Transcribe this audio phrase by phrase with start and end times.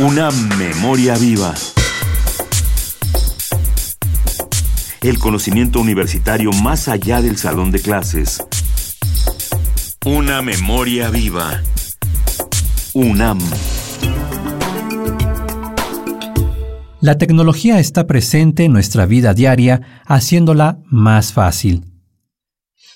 [0.00, 1.52] Una memoria viva.
[5.02, 8.40] El conocimiento universitario más allá del salón de clases.
[10.06, 11.64] Una memoria viva.
[12.94, 13.40] UNAM.
[17.00, 21.82] La tecnología está presente en nuestra vida diaria, haciéndola más fácil.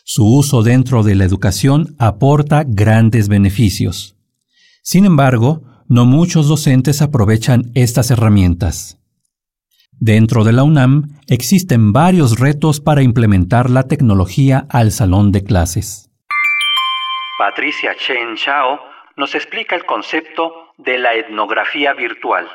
[0.04, 4.14] Su uso dentro de la educación aporta grandes beneficios.
[4.84, 8.98] Sin embargo, no muchos docentes aprovechan estas herramientas.
[9.92, 16.10] Dentro de la UNAM existen varios retos para implementar la tecnología al salón de clases.
[17.38, 18.80] Patricia Chen Chao
[19.18, 22.48] nos explica el concepto de la etnografía virtual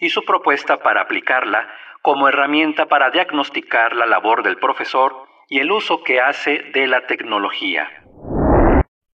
[0.00, 1.68] y su propuesta para aplicarla
[2.02, 5.12] como herramienta para diagnosticar la labor del profesor
[5.48, 7.86] y el uso que hace de la tecnología.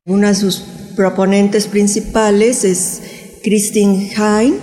[0.06, 0.60] Una de sus
[0.96, 3.15] proponentes principales es
[3.46, 4.58] Christine Hine,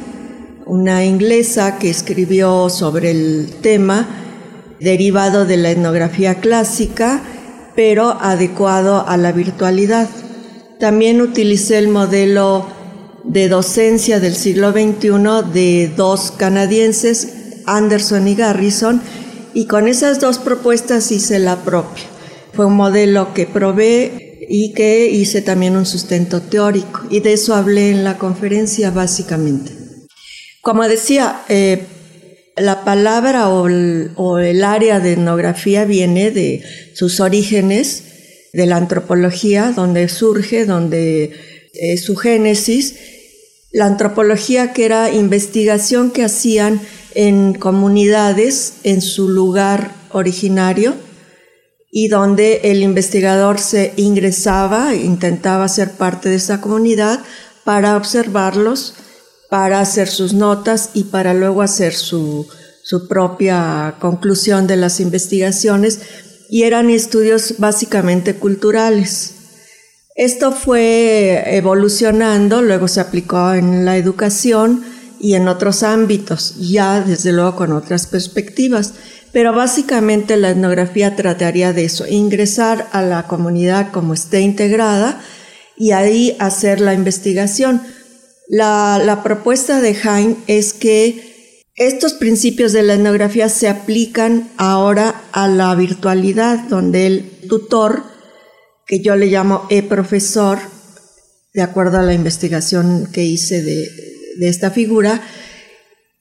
[0.66, 4.06] una inglesa que escribió sobre el tema
[4.82, 7.24] derivado de la etnografía clásica,
[7.78, 10.10] pero adecuado a la virtualidad.
[10.82, 12.68] También utilicé el modelo
[13.24, 19.02] de docencia del siglo XXI de dos canadienses, Anderson y Garrison,
[19.54, 22.04] y con esas dos propuestas hice la propia.
[22.52, 27.56] Fue un modelo que probé y que hice también un sustento teórico, y de eso
[27.56, 29.72] hablé en la conferencia básicamente.
[30.62, 31.84] Como decía, eh,
[32.56, 38.04] la palabra o el, área de etnografía viene de sus orígenes,
[38.54, 41.34] de la antropología, donde surge, donde
[41.74, 42.96] es su génesis,
[43.72, 46.80] la antropología que era investigación que hacían
[47.16, 50.96] en comunidades en su lugar originario
[51.96, 57.20] y donde el investigador se ingresaba, intentaba ser parte de esa comunidad
[57.64, 58.96] para observarlos,
[59.52, 62.48] para hacer sus notas y para luego hacer su,
[62.82, 66.00] su propia conclusión de las investigaciones
[66.50, 69.36] y eran estudios básicamente culturales.
[70.16, 74.84] Esto fue evolucionando, luego se aplicó en la educación
[75.20, 78.96] y en otros ámbitos, ya desde luego con otras perspectivas.
[79.34, 85.20] Pero básicamente la etnografía trataría de eso, ingresar a la comunidad como esté integrada
[85.76, 87.82] y ahí hacer la investigación.
[88.48, 95.48] La, propuesta de Hein es que estos principios de la etnografía se aplican ahora a
[95.48, 98.04] la virtualidad, donde el tutor,
[98.86, 100.60] que yo le llamo e-profesor,
[101.56, 103.90] de acuerdo a la investigación que hice de,
[104.38, 105.22] de esta figura.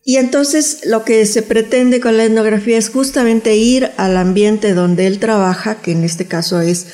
[0.04, 5.06] Y entonces lo que se pretende con la etnografía es justamente ir al ambiente donde
[5.06, 6.86] él trabaja, que en este caso es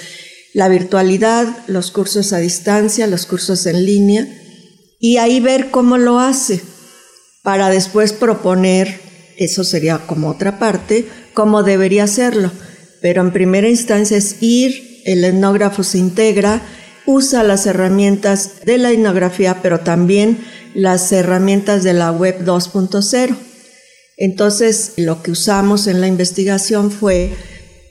[0.52, 4.28] la virtualidad, los cursos a distancia, los cursos en línea,
[5.00, 6.60] y ahí ver cómo lo hace,
[7.42, 9.00] para después proponer,
[9.38, 12.50] eso sería como otra parte, cómo debería hacerlo.
[13.00, 16.60] Pero en primera instancia es ir, el etnógrafo se integra,
[17.06, 20.38] usa las herramientas de la etnografía, pero también
[20.78, 23.36] las herramientas de la web 2.0.
[24.16, 27.34] Entonces, lo que usamos en la investigación fue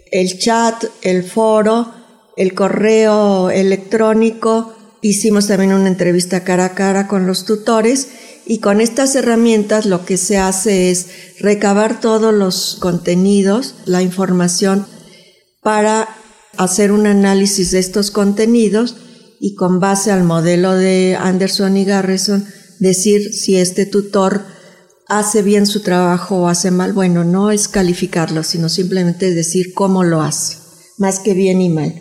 [0.10, 1.94] el chat, el foro,
[2.38, 8.08] el correo electrónico, hicimos también una entrevista cara a cara con los tutores
[8.46, 11.08] y con estas herramientas lo que se hace es
[11.42, 14.88] recabar todos los contenidos, la información,
[15.62, 16.08] para
[16.56, 18.96] hacer un análisis de estos contenidos
[19.42, 22.48] y con base al modelo de Anderson y Garrison
[22.80, 24.46] decir si este tutor
[25.08, 26.94] hace bien su trabajo o hace mal.
[26.94, 30.58] Bueno, no es calificarlo, sino simplemente decir cómo lo hace,
[30.98, 31.94] más que bien y mal.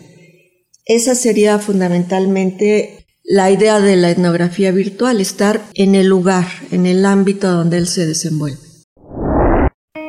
[0.85, 7.05] Esa sería fundamentalmente la idea de la etnografía virtual, estar en el lugar, en el
[7.05, 8.59] ámbito donde él se desenvuelve.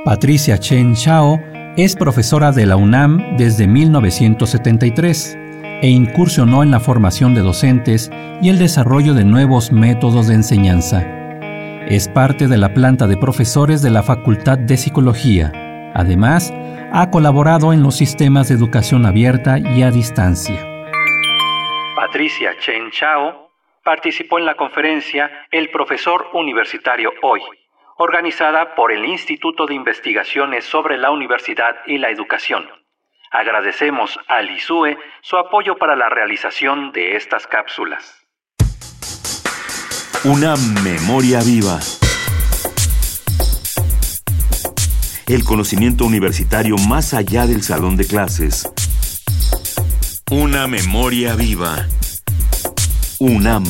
[0.05, 1.39] Patricia Chen Chao
[1.77, 5.48] es profesora de la UNAM desde 1973
[5.83, 8.11] e incursionó en la formación de docentes
[8.43, 11.07] y el desarrollo de nuevos métodos de enseñanza.
[11.89, 15.53] Es parte de la planta de profesores de la Facultad de Psicología.
[15.95, 16.53] Además,
[16.93, 20.67] ha colaborado en los sistemas de educación abierta y a distancia.
[21.97, 23.51] Patricia Chen Chao
[23.85, 27.41] participó en la conferencia El profesor universitario hoy,
[27.97, 32.78] organizada por el Instituto de Investigaciones sobre la Universidad y la Educación.
[33.31, 38.27] Agradecemos al ISUE su apoyo para la realización de estas cápsulas.
[40.25, 41.79] Una memoria viva.
[45.27, 48.69] El conocimiento universitario más allá del salón de clases.
[50.31, 51.87] Una memoria viva.
[53.19, 53.65] UNAM.